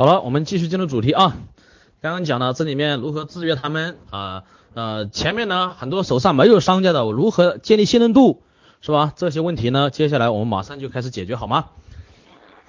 [0.00, 1.36] 好了，我们继续进入主题啊。
[2.00, 8.42] 刚刚讲了这里面如何制约他们啊呃，前面呢很多手上没有商家的，我如何建立信任度，
[8.80, 9.12] 是吧？
[9.14, 11.68] 这些问题呢，接下来我们马上就开始解决，好吗？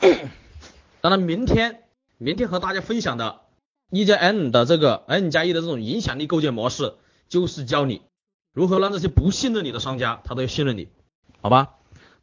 [0.99, 1.83] 当然，明天
[2.17, 3.39] 明天和大家分享的
[3.89, 6.95] 一加 N 的这个 N 加一的这种影响力构建模式，
[7.29, 8.01] 就是教你
[8.53, 10.89] 如何让这些不信任你的商家，他都要信任你，
[11.39, 11.75] 好吧？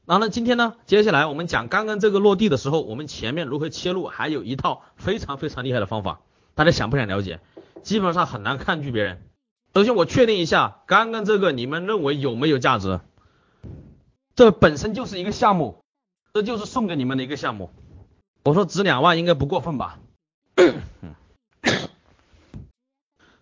[0.09, 6.21] 然后呢，今天呢，接下来我们讲刚刚这个落地的时候，我们前面如何切入，还有一套非常非常厉害的方法，
[6.55, 7.41] 大家想不想了解？
[7.83, 9.23] 基本上很难抗拒别人。
[9.75, 13.01] 首先我确定一下，刚刚这个你们认为有没有价值？
[14.35, 15.85] 这本身就是一个项目，
[16.33, 17.69] 这就是送给你们的一个项目。
[18.45, 19.99] 我说值两万应该不过分吧？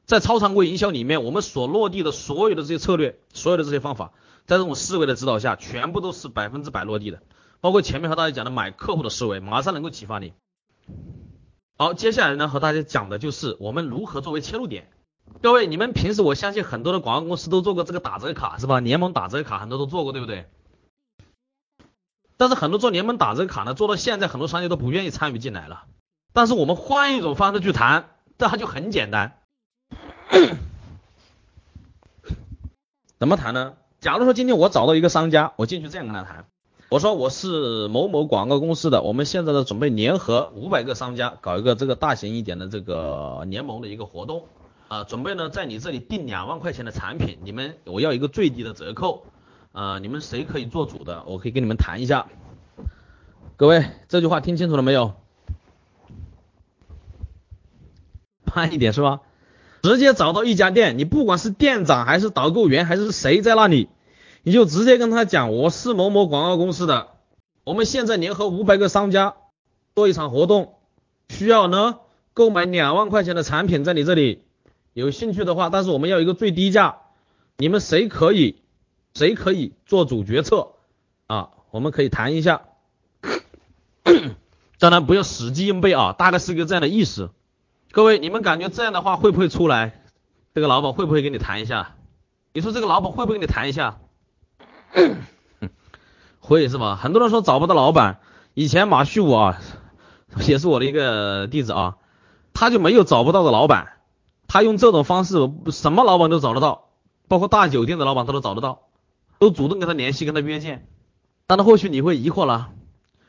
[0.05, 4.11] 在超常规营销里面，我们所落地的所有的这些策略，所有的这些方法。
[4.47, 7.23] 在这种思维的指导下，全部都是百分之百落地的，
[7.61, 10.33] 包括前面和大家讲的买客户的思维，马上能够启发你。
[11.77, 14.91] 好，接下来呢和大家讲的就是我们如何作为切入点。
[15.43, 18.79] 各位，你们平时我相信很多的广告公司都做过这个打折卡是吧？
[18.81, 20.49] 联盟打折卡很多都做过，对不对？
[22.37, 25.87] 但是很多做联盟打折卡呢，做到现在很多商家都不愿意参与进来了。
[26.33, 29.41] 但是我们换一种方式去谈，这它就很简单。
[33.19, 33.75] 怎么谈呢？
[34.07, 36.45] 假如说今天我找到一个商家，我进去这样跟他谈，
[36.91, 44.45] 我说我是某某广告公司的，我们现在呢准备联合五百个商家搞一个这个大型一点的这个联盟的一个活动
[44.87, 49.25] 啊，准备呢在你这里订两万块钱的产品，你们我要一个最低的折扣
[49.73, 52.29] 啊，你们谁可以做主的，我可以跟你们谈一下。
[53.57, 55.15] 各位这句话听清楚了没有？
[58.55, 59.23] 慢一点是吧？
[59.83, 63.89] 直接找到一家店，你不管是店长还是导购员还是谁在那里。
[64.47, 67.09] 你就直接跟他讲，我是某某广告公司的，
[67.65, 69.35] 我们现在联合五百个商家
[69.97, 70.79] 做一场活动，
[71.29, 71.99] 需要呢
[72.33, 74.45] 购买两万块钱的产品，在你这里
[74.93, 76.99] 有兴趣的话，但是我们要一个最低价，
[77.57, 78.63] 你们谁可以
[79.15, 80.75] 谁可以做主决策
[81.27, 81.51] 啊？
[81.73, 82.63] 我们可以谈一下，
[84.79, 87.31] 当然不要死记硬背啊，大概是一个这样的意思。
[87.91, 90.05] 各位，你们感觉这样的话会不会出来？
[90.55, 91.97] 这个老板会不会跟你谈一下？
[92.53, 93.99] 你说这个老板会不会跟你谈一下？
[96.41, 96.97] 会是吧？
[96.97, 98.19] 很多人说找不到老板，
[98.55, 99.61] 以前马旭武啊，
[100.47, 101.97] 也是我的一个弟子啊，
[102.55, 103.89] 他就没有找不到的老板，
[104.49, 106.89] 他用这种方式，什么老板都找得到，
[107.29, 108.83] 包括大酒店的老板他都找得到，
[109.39, 110.89] 都主动跟他联系，跟他约见。
[111.47, 112.71] 但是或许你会疑惑了，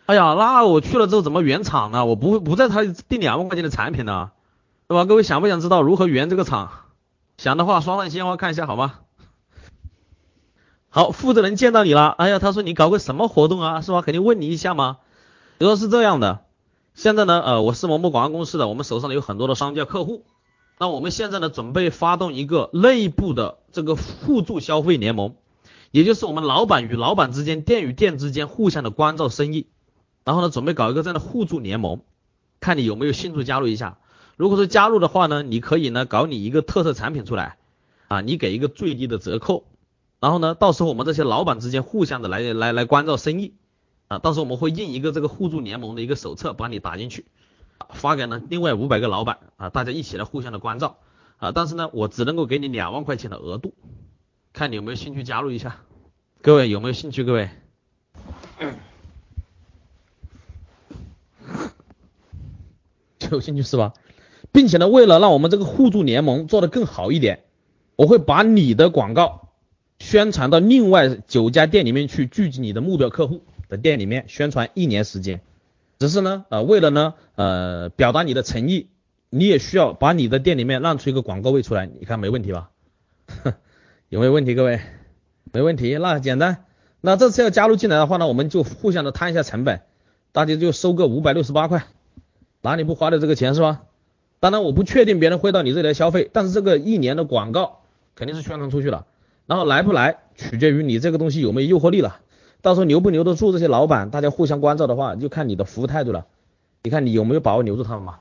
[0.05, 2.05] 哎呀，那我去了之后怎么圆场呢？
[2.05, 4.31] 我不会不在他订两万块钱的产品呢，
[4.87, 5.05] 对吧？
[5.05, 6.71] 各位想不想知道如何圆这个场？
[7.37, 8.99] 想的话刷上鲜花看一下好吗？
[10.97, 14.01] 好，负责人见到你了，哎呀，他说你搞个什么活动啊，是吧？
[14.01, 14.97] 肯定问你一下嘛。
[15.59, 15.65] 比？
[15.65, 16.39] 如说是这样的，
[16.95, 20.25] 现在呢，呃，我是某某广告公司的，我们手上呢有很多的商家客户，
[20.79, 25.35] 那我们现在呢准备发动一个内部的这个互助消费联盟，
[25.91, 29.67] 也就是我们老板与老板之间、店与店之间互相的关照生意，
[30.23, 32.01] 然后呢准备搞一个这样的互助联盟，
[32.59, 33.99] 看你有没有兴趣加入一下。
[34.35, 37.57] 如果说加入的话呢，你可以呢搞你一个特色产品出来，
[38.07, 39.65] 啊，你给一个最低的折扣。
[40.19, 43.53] 然后呢，到时候我们这些老板之间互相的来来来关照生意
[44.07, 47.25] 啊，到时候我们会印一个这个互助联盟的一个手册，把你打进去，
[47.89, 50.97] 发给呢另外五百个老板啊，大家一起来互相的关照
[51.37, 53.75] 啊，但是呢，我只能够给你两万块钱的额度，
[54.53, 55.81] 看你有没有兴趣加入一下，
[56.41, 57.23] 各位有没有兴趣？
[57.23, 57.51] 各位
[63.29, 63.93] 有兴趣是吧？
[64.51, 67.43] 并且呢，为了让我们这个互助联盟做得更好一点，
[67.95, 69.46] 我会把你的广告。
[70.07, 75.41] 宣传到另外九家店里面去，聚集你的目标客户的店里面宣传一年时间。
[75.99, 78.87] 只是呢，呃，为了呢，呃，表达你的诚意，
[79.29, 81.87] 你也需要把你的店里面让出一个广告位出来。
[81.87, 82.69] 你看没问题吧？
[84.07, 84.55] 有没有问题？
[84.55, 84.79] 各位，
[85.51, 86.63] 没问题，那简单。
[87.01, 89.81] 那这次要加入进来的话呢，我们就互相的摊一下成本，
[90.31, 91.83] 大家就收个五百六十八块，
[92.61, 93.81] 哪里不花的这个钱是吧？
[94.39, 97.81] 当然我不确定别人会到你这里来消费，但是这个一年的广告
[98.15, 99.05] 肯定是宣传出去了。
[99.47, 102.19] 然后来不来，取决于你这个东西有没有诱惑力了。
[102.61, 106.25] 到时候留不留得住这些老板，大家互相关照的话，就看你的服务态度了。
[106.83, 108.17] 你看你有没有把握留住他们嘛？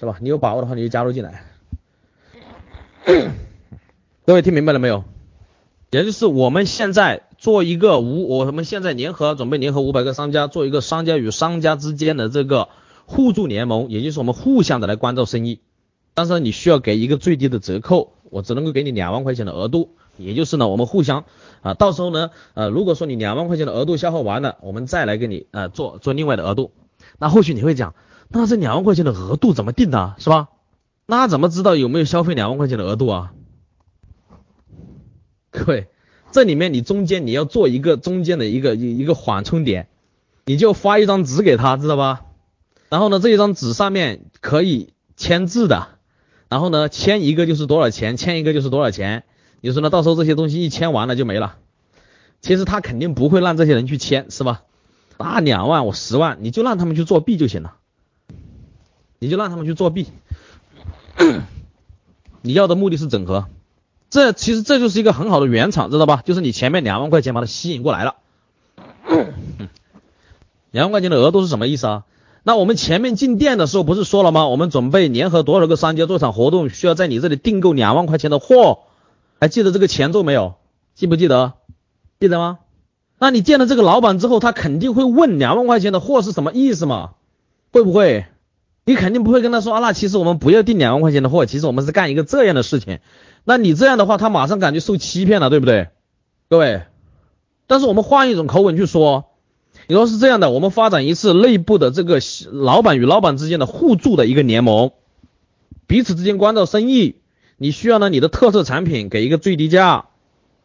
[0.00, 0.16] 是吧？
[0.20, 1.44] 你有把握的话，你就加入进来。
[4.24, 5.04] 各位听明白了没有？
[5.90, 12.68] 也就是我们现在做一个五，我们现在联合准备联合五百个商家，做一个商家与商家之间的这个
[13.04, 15.60] 互助联盟，也就是我们互相的来关照生意。
[16.14, 19.90] 但是你需要给一个最低的折扣，我只能够给你两万块钱的额度。
[20.16, 21.24] 也就是呢，我们互相
[21.62, 26.72] 啊，到时候呢，呃，如果说你两万块钱的额度消耗完了，我们再来给你呃做做另外的额度。
[27.18, 27.94] 那或许你会讲，
[28.28, 30.48] 那这两万块钱的额度怎么定的，是吧？
[31.06, 33.32] 那怎么知道有没有消费两万块钱的额度啊？
[35.50, 35.88] 各位，
[36.32, 39.88] 这里面你中间你要做一个中间的一个一一个缓冲点，
[40.46, 42.24] 你就发一张纸给他，知道吧？
[42.88, 45.88] 然后呢，这一张纸上面可以签字的，
[46.48, 49.24] 然后呢，签一个就是多少钱，签一个就是多少钱。
[49.64, 49.88] 你说呢？
[49.88, 51.56] 到时候这些东西一签完了就没了。
[52.42, 54.60] 其实他肯定不会让这些人去签，是吧？
[55.18, 57.76] 那两万我十万，你就让他们去作弊就行了，
[59.18, 60.08] 你就让他们去作弊。
[62.42, 63.46] 你要的目的是整合，
[64.10, 66.20] 这其实这就是一个很好的原厂，知道吧？
[66.26, 68.16] 就是你前面两万块钱把它吸引过来了。
[70.72, 72.04] 两万块钱的额度是什么意思啊？
[72.42, 74.46] 那我们前面进店的时候不是说了吗？
[74.46, 78.80] 我们准备联合多少个商家做场活动，需要在你这里订购两万块钱的货，
[79.40, 80.54] 还记得这个前奏没有？
[80.94, 81.54] 记不记得？
[82.20, 82.60] 记得吗？
[83.18, 87.12] 那你见了这个老板之后，他肯定会问两万块钱的货是什么意思嘛？
[87.72, 88.26] 会不会？
[88.84, 92.98] 你肯定不会跟他说啊，那其实我们不要订两万块钱的货，其实我们是干一个这样的事情。
[93.44, 95.88] 那你这样的话，他马上感觉受欺骗了，对不对？
[96.50, 96.82] 各位，
[97.66, 99.24] 但是我们换一种口吻去说，
[99.86, 102.20] 你说是这样的，我们发展一次内部的这个
[102.52, 104.92] 老板与老板之间的互助的一个联盟，
[105.86, 107.16] 彼此之间关照生意，
[107.56, 110.06] 你需要呢你的特色产品给一个最低价。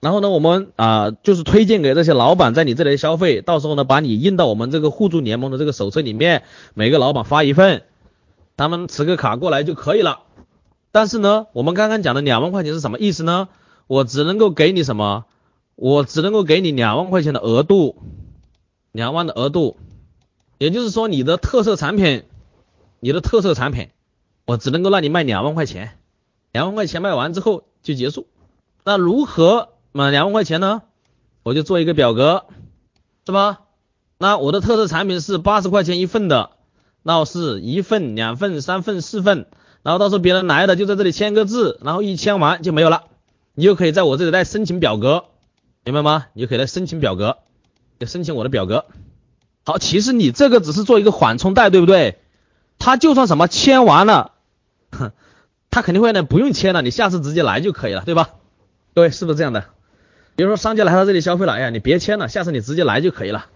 [0.02, 6.44] 然后呢，我们啊就是推荐给这些老板在你这里消费，到时候呢把你印到我们这个互助联盟的这个手册里面，
[6.74, 7.84] 每个老板发一份，
[8.56, 10.22] 他们持个卡过来就可以了。
[10.92, 13.50] 但是呢，我们刚刚讲的两万块钱是什么意思呢？
[13.88, 15.26] 我只能够给你什么？
[15.76, 17.98] 我只能够给你两万块钱的额度，
[18.94, 19.78] 两万的额度，
[20.58, 22.24] 也就是说你的特色产品，
[23.02, 23.90] 你的特色产品，
[24.46, 25.99] 我只能够让你卖两万块钱，
[26.52, 28.28] 两万块钱卖完之后就结束。
[28.84, 29.70] 那如何？
[29.92, 30.84] 满两万块钱呢，
[31.42, 32.46] 我就做一个表格，
[33.26, 33.62] 是吧？
[34.20, 36.52] 那我的特色产品是八十块钱一份的，
[37.02, 39.48] 那是一份、两份、三份、四份，
[39.82, 43.06] 然后到时候别人来了就在这里签个字，然后一签完就没有了，
[43.56, 45.26] 你就可以在我这里来申请表格，
[45.84, 46.28] 明白吗？
[46.34, 47.38] 你就可以来申请表格，
[47.98, 48.86] 就申请我的表格。
[49.66, 52.20] 好，其实你这个只是做一个缓冲带，对不对？
[52.78, 54.34] 他就算什么签完了，
[54.92, 55.14] 哼，
[55.72, 58.32] 他肯定会呢不用签了，你下次直接来就可以了，对吧？
[58.96, 59.66] 各位是不是这样的？
[60.36, 63.48] 比如说商家来到这里消费了，哎呀，你别签了，下次你直接来就可以了。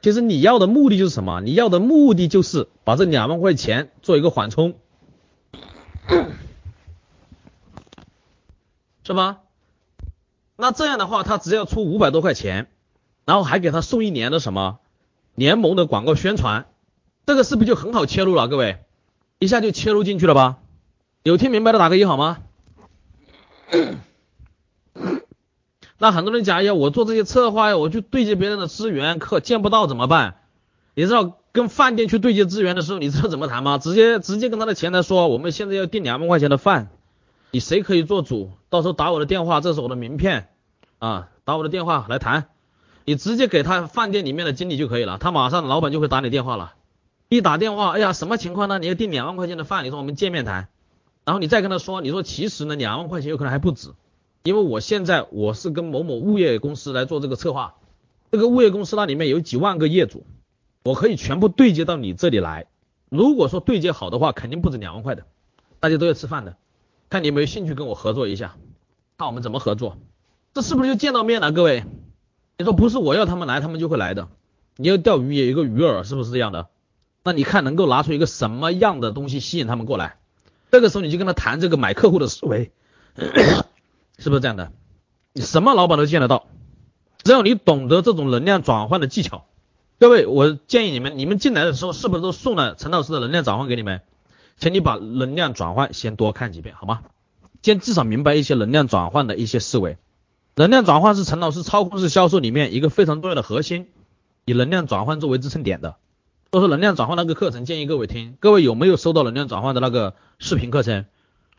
[0.00, 1.40] 其实你要的目的就是什么？
[1.42, 4.74] 你要的目的就是把这两万块钱做一个缓冲，
[9.04, 9.40] 是吧？
[10.56, 12.68] 那这样的话，他只要出五百多块钱，
[13.26, 14.78] 然后还给他送一年的什么
[15.34, 16.66] 联盟的广告宣传，
[17.26, 18.48] 这个是不是就很好切入了？
[18.48, 18.78] 各位，
[19.38, 20.59] 一下就切入进去了吧？
[21.22, 22.38] 有听明白的打个一好吗？
[25.98, 30.36] 那很多人讲呀，我做这些策划呀，我去对接别人的资源，可见不到怎么办？
[30.94, 33.76] 你知道跟饭店去对接资源的时候，你知道怎么谈吗？
[33.76, 36.88] 直接直接跟他的前台说，我们现在要订两万块钱的饭，
[37.50, 38.52] 你谁可以做主？
[38.70, 40.48] 到时候打我的电话，这是我的名片
[41.00, 42.46] 啊，打我的电话来谈。
[43.04, 46.72] 你直接给他饭店里面的经理就可以了，他马上老板就会打你电话了。
[47.28, 48.78] 一打电话，哎呀，什么情况呢？
[48.78, 50.68] 你要订两万块钱的饭，你说我们见面谈，
[51.24, 53.92] 然后你再跟他说，你说其实呢，两万块钱有可能还不止。
[54.42, 57.74] 因为我现在我是跟某某物业公司来做这个策划，
[58.30, 60.24] 这个物业公司那里面有几万个业主，
[60.82, 62.66] 我可以全部对接到你这里来。
[63.10, 65.24] 如果说对接好的话，肯定不止两万块的，
[65.78, 66.56] 大家都要吃饭的，
[67.10, 68.56] 看你有没有兴趣跟我合作一下，
[69.18, 69.98] 看我们怎么合作，
[70.54, 71.52] 这是不是就见到面了？
[71.52, 71.84] 各位，
[72.56, 74.28] 你说不是我要他们来，他们就会来的。
[74.76, 76.68] 你要钓鱼也有个鱼饵，是不是这样的？
[77.24, 80.19] 那你看能够拿出一个什么样的东西吸引他们过来？
[80.70, 82.72] 这个时候你就跟他谈这个买客户的思维。
[84.18, 84.72] 是不是这样的？
[85.32, 86.46] 你什么老板都见得到，
[87.22, 89.46] 只要你懂得这种能量转换的技巧。
[89.98, 94.02] 各位，我建议你们，你们进来的时候是不是都送了陈老师的能量转换给你们？
[94.58, 97.02] 请你把能量转换先多看几遍，好吗？
[97.62, 99.96] 先至少明白一些能量转换的一些思维。
[100.54, 103.88] 能量转换是陈老师操控式销售里面一个非常重要的核心，
[104.44, 105.96] 以能量转换作为支撑点的。
[106.50, 108.36] 都是能量转换那个课程，建议各位听。
[108.40, 111.06] 各位有没有收到能量转换的那个视频课程？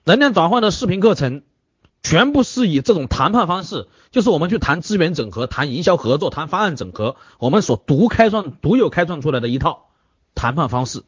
[0.04, 1.44] 能量转换的视频课程。
[2.04, 9.86] 全部是以这种谈判方式，就是我们去谈资源整合、谈营销合作、谈方案整合，我们所独开创、独有开创出来的一套
[10.34, 11.04] 谈判方式。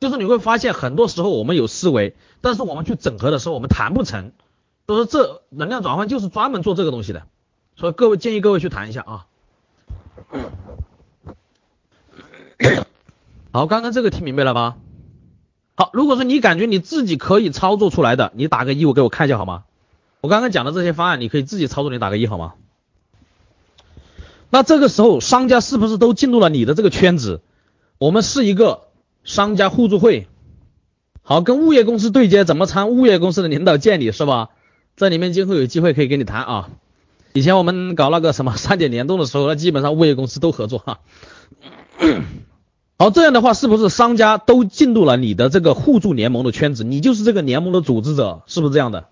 [0.00, 4.32] 就是你会发现，很多时候我们有思维，但是我们去整合的时候，我们谈不成。
[4.88, 7.22] 所以说，这能量转换就是专门做这个东西的。
[7.76, 9.26] 所以各位建议各位去谈一下啊。
[13.54, 14.76] 好，刚刚这个听明白了吧？
[15.74, 19.64] 好，如果说你感觉你自己可以操作出来的，你打个一，我给我看一下好吗？
[20.22, 22.54] 我刚刚讲的这些方案，你可以自己操作，你打个一好吗？
[24.48, 27.42] 那这个时候商家是不是都进入了你的这个圈子？
[27.98, 28.84] 我们是一个
[29.22, 30.28] 商家互助会。
[31.22, 34.48] 好，跟物业公司对接怎么参物业公司的领导见你是吧？
[34.96, 36.70] 这里面今后有机会可以跟你谈啊。
[37.34, 41.00] 以前我们搞那个什么三点联动的时候，那基本上物业公司都合作哈。
[42.98, 46.84] 好，这样的话是不是商家都进入了你的这个互助联盟的圈子？
[46.84, 49.06] 你就是这个联盟的组织者，是不是这样的？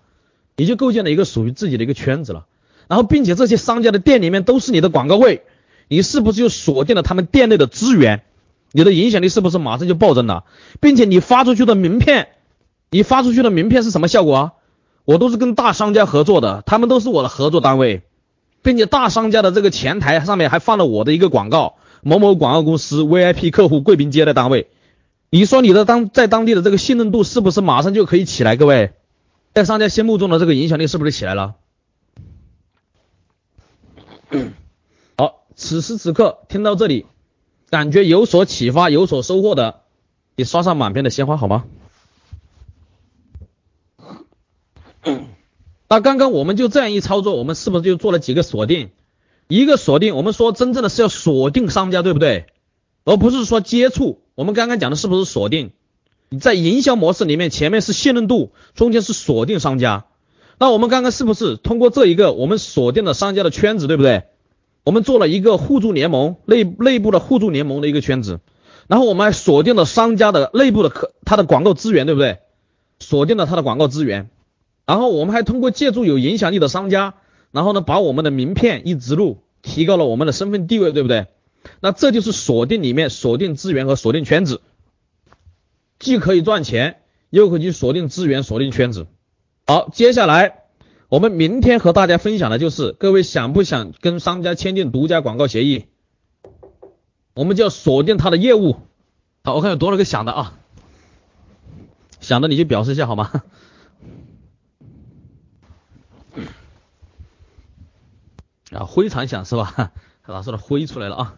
[0.55, 2.45] 你就构建了一个属于自己的一个圈子了。
[2.87, 5.43] 然后，并且这些商家的店里面都是你的广告位，
[5.87, 8.23] 你是不是就锁定了他们店内的资源？
[8.71, 10.45] 你的影响力是不是马上就暴增了？
[10.79, 12.29] 并且你发出去的名片，
[12.89, 14.51] 你发出去的名片是什么效果啊？
[15.03, 18.03] 我都是跟大商家合作的，他们都是我的合作单位，
[18.61, 24.67] 并且大商家的这个前台上面还放了我的一个广告，某某广告公司 VIP 客户贵宾接待单位。
[25.29, 28.55] 你说你的当在当地的这个信任度是不是马上就可以起来？
[28.55, 28.93] 各位，
[29.53, 31.55] 在商家心目中的这个影响力是不是起来了？
[35.17, 37.05] 好，此时此刻听到这里。
[37.69, 39.83] 感觉有所启发、有所收获的，
[40.35, 41.63] 你刷上满篇的鲜花好吗？
[45.87, 48.89] 那刚刚我们就这样一操作，我们是不是就做了几个锁定？
[49.51, 52.45] 一个锁定，我们说真正的是要锁定商家，对不对？
[53.03, 54.21] 而不是说接触。
[54.33, 55.71] 我们刚刚讲的是不是锁定？
[56.29, 60.05] 你在营销模式里面，前面是信任度，中间是锁定商家。
[60.57, 64.23] 那我们刚刚是不是通过这一个，我们锁定了商家的圈子，对不对？
[64.85, 68.39] 我们做了一个互助联盟内内部的互助联盟的一个圈子，
[68.87, 72.37] 然后我们还锁定了商家的内部的客他的广告资源，对不对？
[73.01, 74.29] 锁定了他的广告资源，
[74.85, 77.15] 然后我们还通过借助有影响力的商家，
[77.51, 81.27] 然后呢把我们的名片一植入，提高了我们的身份地位，对不对？
[81.79, 84.61] 那这就是锁定里面锁定资源和锁定圈子，
[85.99, 89.07] 既可以赚钱，又可以锁定资源、锁定圈子。
[89.67, 90.57] 好，接下来。
[91.07, 95.87] 我们明天和大家分享的就是，各位想不想跟商家签订独家广告协议？
[97.33, 98.77] 我们就要锁定他的业务。
[99.43, 100.57] 好，我看有多少个想的啊？
[102.21, 103.43] 想的你就表示一下好吗？
[108.71, 109.91] 啊，非常想是吧？
[110.25, 111.33] 老师的灰出来了啊。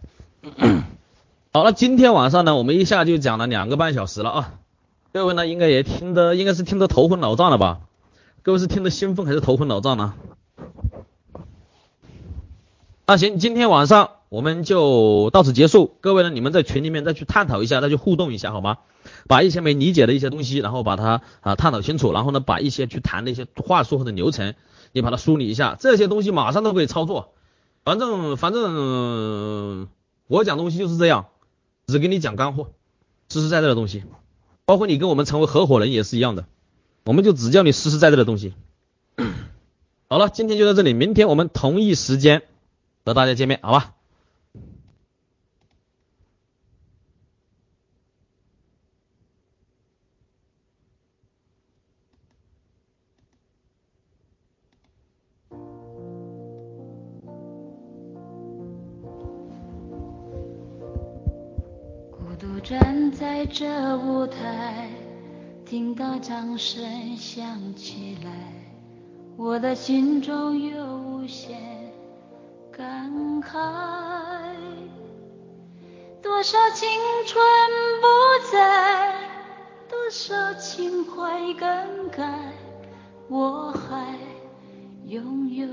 [1.52, 4.54] 好了，今天晚上呢，我们一下就讲了两个半小时了啊。
[5.14, 7.82] 各位呢，应该也听得，应该是听得头昏脑胀了吧？
[8.44, 10.14] 各位是听得兴奋还是头昏脑胀呢？
[13.06, 15.96] 那行，今天晚上我们就到此结束。
[16.02, 18.78] 各位呢，你们在群里面再去探讨一下，再去互动一下，好吗？
[19.28, 24.56] 把一些没理解的一些东西，然后把它啊探讨清楚，然后呢，把一些去谈的一些话术或者流程，
[24.94, 27.34] 你把它梳理一下，这些东西马上都可以操作。
[27.84, 29.90] 反正反正
[30.28, 31.26] 我讲东西就是这样，
[31.86, 32.70] 只给你讲干货，
[33.28, 34.04] 实实在在的东西。
[34.64, 36.46] 包括你跟我们成为合伙人也是一样的。
[37.04, 38.54] 我们就只教你实实在在的东西。
[40.08, 42.44] 好了，今天就到这里，明天我们同一时间
[43.04, 43.94] 和大家见面，好吧？
[62.64, 64.90] 站在这舞台。
[65.66, 68.32] 听到掌声响起来，
[69.36, 71.60] 我的心中有无限
[72.72, 73.52] 感慨。
[76.22, 76.88] 多少青
[77.26, 77.44] 春
[78.02, 78.08] 不
[78.52, 79.14] 在，
[79.90, 82.54] 多少情怀更改，
[83.28, 84.16] 我还
[85.06, 85.68] 拥有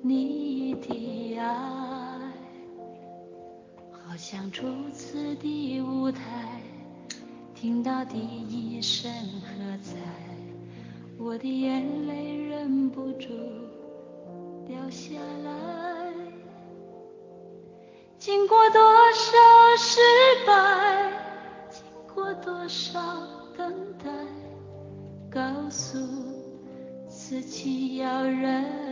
[0.00, 2.01] 你的爱，
[4.12, 6.60] 好像初次的舞台。
[7.54, 9.96] 听到第一声喝彩，
[11.18, 13.28] 我的眼泪忍不住
[14.66, 15.14] 掉下
[15.44, 16.12] 来。
[18.18, 18.82] 经过多
[19.14, 19.32] 少
[19.78, 19.98] 失
[20.46, 21.82] 败，经
[22.14, 23.00] 过多少
[23.56, 24.10] 等待，
[25.30, 25.96] 告诉
[27.08, 28.91] 自己要忍